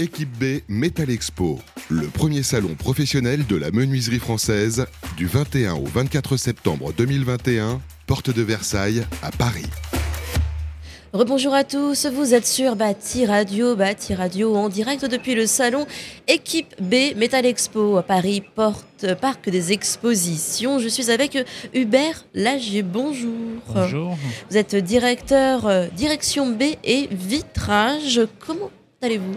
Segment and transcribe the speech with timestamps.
[0.00, 1.58] Équipe B Metal Expo,
[1.88, 4.86] le premier salon professionnel de la menuiserie française
[5.16, 9.66] du 21 au 24 septembre 2021, porte de Versailles à Paris.
[11.12, 15.84] Rebonjour à tous, vous êtes sur Bâti Radio, Bâti Radio en direct depuis le salon
[16.28, 20.78] Équipe B Metal Expo à Paris, porte Parc des Expositions.
[20.78, 23.32] Je suis avec Hubert Lagier, bonjour.
[23.74, 24.16] Bonjour.
[24.48, 28.20] Vous êtes directeur euh, direction B et vitrage.
[28.38, 28.70] Comment
[29.02, 29.34] allez-vous?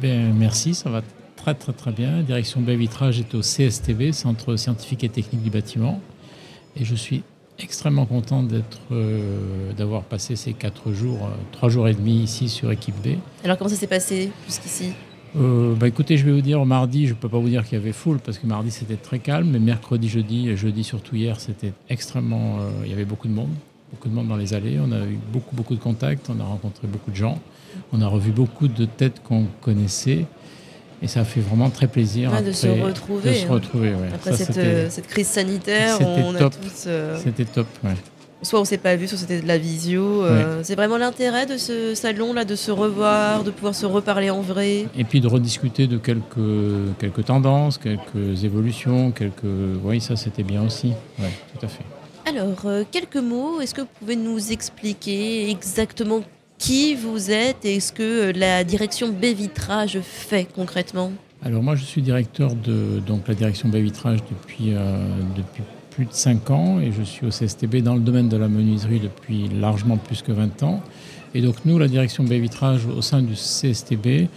[0.00, 1.02] Ben, merci, ça va
[1.36, 2.22] très très très bien.
[2.22, 6.00] Direction B Vitrage est au CSTB, Centre scientifique et technique du bâtiment.
[6.76, 7.22] Et je suis
[7.58, 12.48] extrêmement content d'être, euh, d'avoir passé ces quatre jours, euh, trois jours et demi ici
[12.48, 13.16] sur Équipe B.
[13.44, 14.92] Alors comment ça s'est passé jusqu'ici?
[15.36, 17.76] Euh, bah, écoutez, je vais vous dire, mardi, je ne peux pas vous dire qu'il
[17.78, 21.16] y avait foule parce que mardi c'était très calme, mais mercredi, jeudi, et jeudi surtout
[21.16, 22.58] hier, c'était extrêmement.
[22.60, 23.50] euh, il y avait beaucoup de monde,
[23.94, 24.78] beaucoup de monde dans les allées.
[24.84, 27.38] On a eu beaucoup, beaucoup de contacts, on a rencontré beaucoup de gens,
[27.92, 30.26] on a revu beaucoup de têtes qu'on connaissait.
[31.02, 32.32] Et ça a fait vraiment très plaisir.
[32.32, 33.48] Ouais, de se retrouver, De se hein.
[33.50, 34.08] retrouver, ouais.
[34.14, 36.54] Après Ça, cette, c'était- euh, cette crise sanitaire, on a top.
[36.60, 36.84] tous...
[36.86, 37.94] euh, C'était top, ouais.
[38.42, 40.22] soit on s'est pas vu, soit c'était de la visio.
[40.24, 44.40] euh, C'est vraiment l'intérêt de ce salon-là, de se revoir, de pouvoir se reparler en
[44.40, 44.86] vrai.
[44.96, 49.42] Et puis de rediscuter de quelques, quelques tendances, quelques évolutions, quelques...
[49.84, 50.88] Oui, ça c'était bien aussi.
[51.18, 51.84] Ouais, tout à fait.
[52.26, 56.22] Alors, euh, quelques mots, est-ce que vous pouvez nous expliquer exactement
[56.56, 61.12] qui vous êtes et ce que euh, la direction B Vitrage fait concrètement?
[61.44, 64.96] Alors moi je suis directeur de donc, la direction Bay Vitrage depuis, euh,
[65.36, 68.48] depuis plus de 5 ans et je suis au CSTB dans le domaine de la
[68.48, 70.82] menuiserie depuis largement plus que 20 ans.
[71.34, 74.28] Et donc nous, la direction Bay Vitrage au sein du CSTB,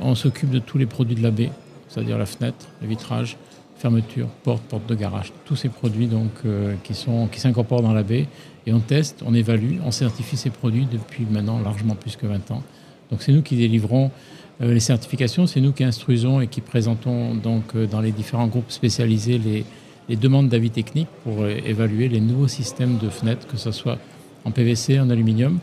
[0.00, 1.52] on s'occupe de tous les produits de la baie,
[1.88, 3.36] c'est-à-dire la fenêtre, le vitrage,
[3.78, 6.94] fermeture, porte, porte de garage, tous ces produits donc euh, qui
[7.32, 8.26] qui s'incorporent dans la baie
[8.66, 12.50] et on teste, on évalue, on certifie ces produits depuis maintenant largement plus que 20
[12.50, 12.62] ans.
[13.10, 14.10] Donc c'est nous qui délivrons
[14.62, 18.46] euh, les certifications, c'est nous qui instruisons et qui présentons donc euh, dans les différents
[18.46, 19.64] groupes spécialisés les,
[20.08, 23.98] les demandes d'avis techniques pour évaluer les nouveaux systèmes de fenêtres, que ce soit
[24.44, 25.58] en PVC, en aluminium,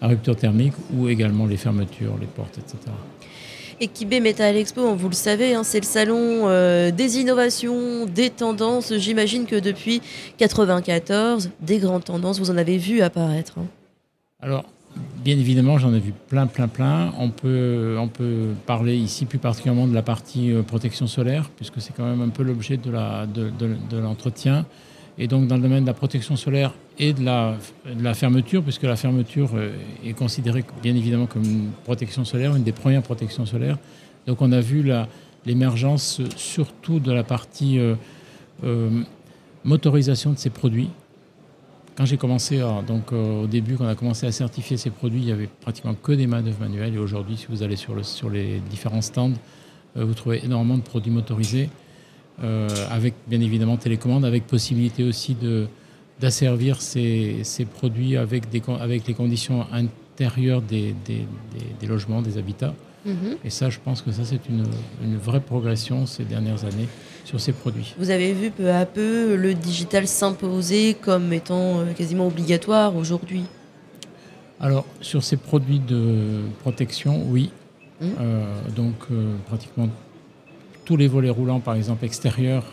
[0.00, 2.78] à rupture thermique ou également les fermetures, les portes, etc.
[3.80, 8.92] B Metal Expo, vous le savez, hein, c'est le salon euh, des innovations, des tendances.
[8.96, 10.02] J'imagine que depuis
[10.38, 13.54] 94, des grandes tendances, vous en avez vu apparaître.
[13.58, 13.66] hein.
[14.40, 14.64] Alors,
[15.24, 17.12] bien évidemment, j'en ai vu plein, plein, plein.
[17.18, 21.80] On peut, on peut parler ici plus particulièrement de la partie euh, protection solaire, puisque
[21.80, 22.90] c'est quand même un peu l'objet de
[24.00, 24.66] l'entretien.
[25.18, 28.94] Et donc, dans le domaine de la protection solaire et de la, fermeture, puisque la
[28.94, 33.78] fermeture euh, est considérée bien évidemment comme une protection solaire, une des premières protections solaires.
[34.28, 34.88] Donc, on a vu
[35.44, 38.90] l'émergence euh, surtout de la partie euh,
[39.64, 40.90] motorisation de ces produits.
[41.96, 45.28] Quand j'ai commencé, donc au début, quand on a commencé à certifier ces produits, il
[45.28, 46.94] y avait pratiquement que des manœuvres manuelles.
[46.94, 49.32] Et aujourd'hui, si vous allez sur, le, sur les différents stands,
[49.96, 51.70] vous trouvez énormément de produits motorisés,
[52.90, 55.66] avec bien évidemment télécommande, avec possibilité aussi de
[56.20, 62.22] d'asservir ces, ces produits avec, des, avec les conditions intérieures des, des- des- des logements,
[62.22, 62.74] des habitats.
[63.06, 63.36] Mhm.
[63.44, 64.64] Et ça, je pense que ça, c'est une,
[65.04, 66.88] une vraie progression ces dernières années
[67.24, 67.94] sur ces produits.
[67.98, 73.44] Vous avez vu peu à peu le digital s'imposer comme étant euh, quasiment obligatoire aujourd'hui?
[74.60, 77.50] Alors, sur ces produits de protection, oui.
[78.00, 78.08] Mhm.
[78.20, 78.44] Euh,
[78.74, 79.88] donc, euh, pratiquement
[80.88, 82.64] tous les volets roulants, par exemple extérieurs,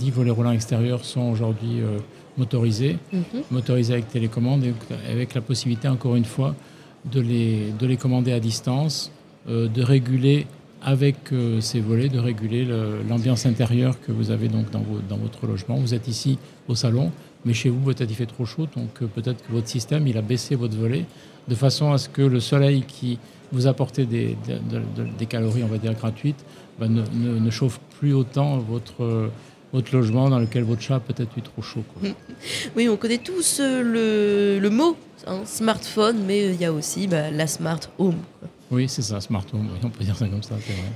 [0.00, 1.98] 10 volets roulants extérieurs sont aujourd'hui euh,
[2.36, 3.22] motorisés, Mhm.
[3.52, 4.74] motorisés avec télécommande et
[5.08, 6.56] avec la possibilité, encore une fois,
[7.12, 9.12] de les, de les commander à distance,
[9.48, 10.48] euh, de réguler
[10.82, 14.98] avec euh, ces volets, de réguler le- l'ambiance intérieure que vous avez donc dans, vos-
[15.08, 15.76] dans votre logement.
[15.76, 17.12] Vous êtes ici au salon,
[17.44, 20.16] mais chez vous, peut-être il fait trop chaud, donc euh, peut-être que votre système, il
[20.18, 21.04] a baissé votre volet,
[21.48, 23.18] de façon à ce que le soleil qui
[23.52, 26.44] vous apportait des, de- de- de- des calories, on va dire, gratuites,
[26.78, 29.28] ben, ne, ne- ne chauffe plus autant votre, euh,
[29.72, 31.82] votre logement dans lequel votre chat a peut-être eu trop chaud.
[31.94, 32.10] quoi.
[32.76, 34.96] Oui, on connaît tous euh, le, le mot
[35.26, 38.16] hein, smartphone, mais il y a aussi bah, la smart home.
[38.38, 38.48] quoi.
[38.70, 40.90] Oui, c'est ça, smart home, oui, on peut dire ça comme ça, c'est vrai.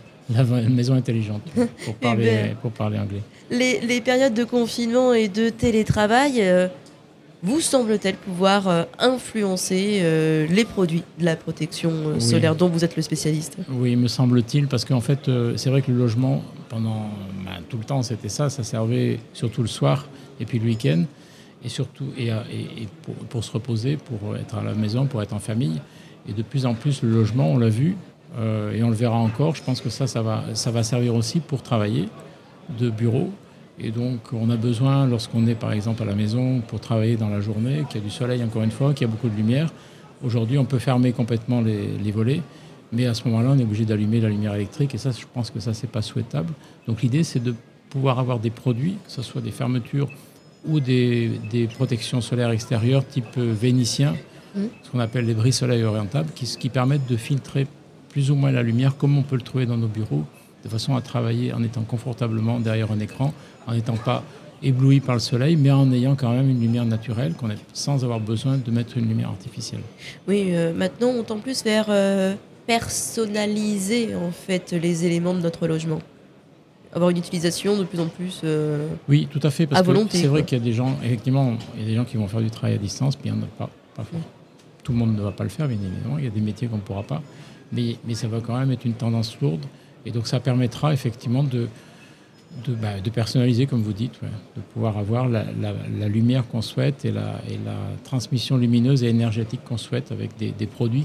[0.63, 1.43] La maison intelligente,
[1.85, 2.57] pour parler, ben.
[2.63, 3.21] pour parler anglais.
[3.51, 6.69] Les, les périodes de confinement et de télétravail euh,
[7.43, 12.21] vous semble-t-elle pouvoir euh, influencer euh, les produits de la protection Oui.
[12.23, 13.59] solaire dont vous êtes le spécialiste?
[13.71, 17.11] Oui, me semble-t-il, parce qu'en fait, c'est vrai que le logement, pendant
[17.45, 20.07] ben, tout le temps, c'était ça, ça servait surtout le soir
[20.41, 21.05] et puis le week-end,
[21.63, 25.05] et surtout et, à- et- et pour, pour se reposer, pour être à la maison,
[25.07, 25.81] pour être en famille.
[26.27, 27.95] Et de plus en plus, le logement, on l'a vu,
[28.75, 31.39] et on le verra encore, je pense que ça, ça va, ça va servir aussi
[31.41, 32.09] pour travailler
[32.79, 33.31] de bureau.
[33.79, 37.29] Et donc, on a besoin, lorsqu'on est par exemple à la maison pour travailler dans
[37.29, 39.37] la journée, qu'il y a du soleil encore une fois, qu'il y a beaucoup de
[39.37, 39.73] lumière.
[40.25, 42.41] Aujourd'hui, on peut fermer complètement les, les volets,
[42.93, 45.51] Mais à ce moment-là, on est obligé d'allumer la lumière électrique et ça, je pense
[45.51, 46.53] que ça, c'est pas souhaitable.
[46.87, 47.55] Donc l'idée, c'est de
[47.91, 50.09] pouvoir avoir des produits, que ce soit des fermetures
[50.67, 54.15] ou des, protections solaires extérieures type euh, vénitien,
[54.55, 54.61] mmh.
[54.83, 57.67] ce qu'on appelle les bris soleil orientables, qui, qui permettent de filtrer
[58.09, 60.25] plus ou moins la lumière comme on peut le trouver dans nos bureaux,
[60.65, 63.33] de façon à travailler en étant confortablement derrière un écran,
[63.67, 64.23] en n'étant pas
[64.63, 68.21] ébloui par le soleil, mais en ayant quand même une lumière naturelle, qu'on sans avoir
[68.21, 69.83] besoin de mettre une lumière artificielle.
[70.27, 72.35] Oui, euh, maintenant on tend plus vers euh,
[72.67, 76.01] personnaliser en fait les éléments de notre logement.
[76.95, 78.41] Avoir une utilisation de plus en plus.
[78.45, 81.55] Euh, oui, tout à fait, parce que c'est vrai qu'il y a des gens, effectivement,
[81.75, 83.39] il y a des gens qui vont faire du travail à distance, puis il n'y
[83.39, 83.69] en a pas.
[83.97, 84.05] pas
[84.85, 86.19] Tout le monde ne va pas le faire, bien évidemment.
[86.19, 87.21] Il y a des métiers qu'on ne pourra pas,
[87.73, 89.65] mais, mais ça va quand même être une tendance lourde,
[90.07, 91.69] et donc ça permettra effectivement de
[92.69, 95.43] de, bah, de, personnaliser, comme vous dites, de pouvoir avoir la,
[96.07, 97.75] lumière qu'on souhaite et la, et la,
[98.05, 101.05] transmission lumineuse et énergétique qu'on souhaite avec des, des produits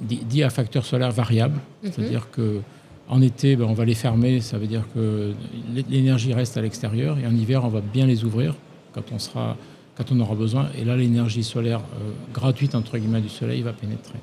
[0.00, 1.58] dits à facteur solaire variable.
[1.82, 1.92] Mhm.
[1.92, 2.60] C'est-à-dire que
[3.08, 5.32] en été, ben, on va les fermer, ça veut dire que
[5.88, 8.54] l'énergie reste à l'extérieur, et en hiver, on va bien les ouvrir
[8.92, 9.56] quand on, sera,
[9.96, 10.68] quand on aura besoin.
[10.78, 14.18] Et là, l'énergie solaire euh, gratuite, entre guillemets, du soleil va pénétrer.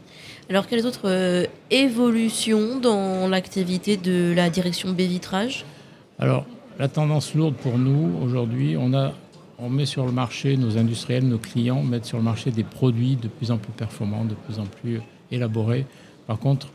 [0.49, 5.65] Alors, quelles autres euh, évolutions dans l'activité de la direction B-Vitrage
[6.19, 6.45] alors,
[6.79, 8.91] la tendance lourde pour nous, aujourd'hui, on,
[9.59, 13.15] on met sur le marché, nos industriels, nos clients mettent sur le marché des produits
[13.15, 15.85] de plus en plus performants, de plus en plus élaborés.
[16.27, 16.67] Par contre,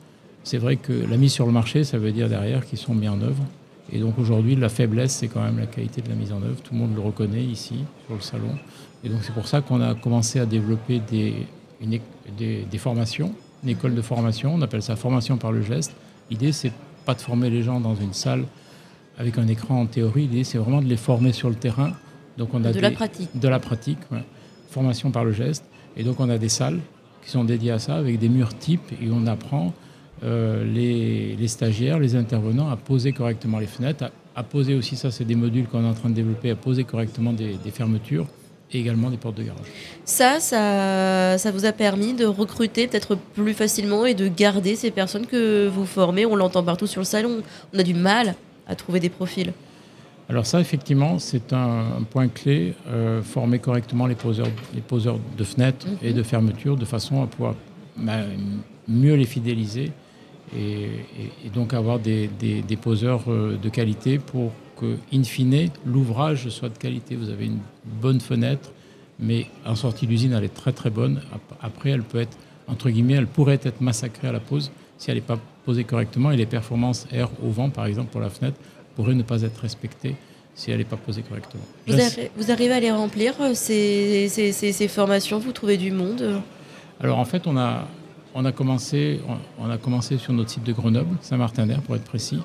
[0.44, 3.08] c'est vrai que la mise sur le marché, ça veut dire derrière qu'ils sont mis
[3.08, 3.44] en œuvre.
[3.92, 6.60] Et donc aujourd'hui, la faiblesse, c'est quand même la qualité de la mise en œuvre.
[6.62, 8.54] Tout le monde le reconnaît ici, sur le salon.
[9.04, 11.46] Et donc c'est pour ça qu'on a commencé à développer des,
[12.36, 13.32] des, formations,
[13.62, 14.54] une école de formation.
[14.54, 15.94] On appelle ça formation par le geste.
[16.30, 16.72] L'idée, c'est
[17.06, 18.44] pas de former les gens dans une salle
[19.18, 20.22] avec un écran en théorie.
[20.22, 21.92] L'idée, c'est vraiment de les former sur le terrain.
[22.36, 23.30] Donc on a de la pratique.
[23.34, 23.98] De la pratique,
[24.70, 25.64] formation par le geste.
[25.96, 26.80] Et donc on a des salles
[27.22, 29.72] qui sont dédiées à ça, avec des murs types, et on apprend
[30.24, 35.24] euh, les, stagiaires, les intervenants à poser correctement les fenêtres, à, poser aussi, ça c'est
[35.24, 38.26] des modules qu'on est en train de développer, à poser correctement des, fermetures
[38.72, 39.66] et également des portes de garage.
[40.04, 44.90] Ça, ça, ça vous a permis de recruter peut-être plus facilement et de garder ces
[44.90, 46.26] personnes que vous formez.
[46.26, 47.42] On l'entend partout sur le salon.
[47.72, 48.34] On a du mal
[48.68, 49.52] à trouver des profils
[50.30, 55.44] alors ça, effectivement, c'est un, point clé, euh, former correctement les poseurs, les poseurs de
[55.44, 57.54] fenêtres et de fermetures de façon à pouvoir
[57.96, 58.18] bah,
[58.86, 59.90] mieux les fidéliser
[60.56, 62.28] et, donc avoir des,
[62.80, 67.16] poseurs euh, de qualité pour que, in fine, l'ouvrage soit de qualité.
[67.16, 68.70] Vous avez une bonne fenêtre,
[69.18, 71.20] mais en sortie d'usine, elle est très très bonne.
[71.60, 72.36] Après, elle peut être,
[72.66, 76.30] entre guillemets, elle pourrait être massacrée à la pose si elle n'est pas posée correctement
[76.30, 78.56] et les performances air au vent, par exemple, pour la fenêtre,
[78.96, 80.16] pourraient ne pas être respectées
[80.54, 81.62] si elle n'est pas posée correctement.
[82.36, 85.38] Vous, arrivez à les remplir, euh, ces, ces, formations?
[85.38, 86.40] Vous trouvez du monde?
[87.00, 87.86] Alors en fait, on a,
[88.34, 89.20] on, a commencé,
[89.58, 92.38] on a commencé sur notre site de Grenoble, Saint-Martin-d'Air pour être précis,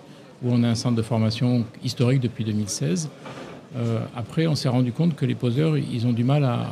[0.44, 3.10] où on a un centre de formation historique depuis 2016.
[3.76, 6.68] Euh, après, on s'est rendu compte que les poseurs, ils ont du mal à,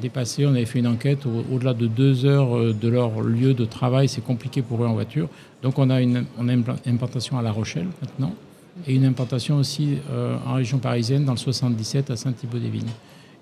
[0.00, 0.46] dépasser.
[0.46, 4.08] On avait fait une enquête au-delà de deux heures euh, de leur lieu de travail,
[4.08, 5.28] c'est compliqué pour eux en voiture.
[5.62, 8.32] Donc, on a une, on a une implantation à La Rochelle maintenant
[8.86, 12.92] et une implantation aussi euh, en région parisienne, dans le 77 à Saint-Thibaud-des-Vignes.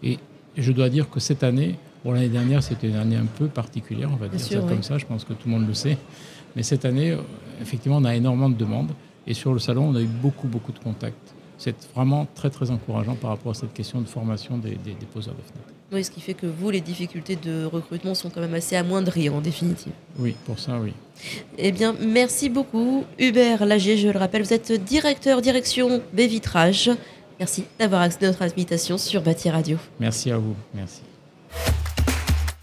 [0.03, 0.19] Et
[0.57, 4.11] je dois dire que cette année, pour l'année dernière, c'était une année un peu particulière,
[4.13, 5.99] on va dire ça comme ça, je pense que tout le monde le sait.
[6.57, 7.17] Mais cette année,
[7.61, 8.91] effectivement, on a énormément de demandes.
[9.27, 11.33] Et sur le salon, on a eu beaucoup, beaucoup de contacts
[11.63, 14.77] c'est vraiment très très encourageant par rapport à cette question de formation des,
[15.13, 15.73] poseurs de fenêtres.
[15.93, 19.29] Oui, ce qui fait que vous, les difficultés de recrutement sont quand même assez amoindries
[19.29, 19.93] en définitive.
[20.19, 20.93] Oui, pour ça, oui.
[21.59, 23.05] Eh bien, merci beaucoup.
[23.19, 26.91] Hubert Lagier, je le rappelle, vous êtes directeur direction B Vitrage.
[27.39, 29.77] Merci d'avoir accédé à notre invitation sur Bâti Radio.
[30.01, 30.57] Merci à vous.
[30.75, 31.03] Merci.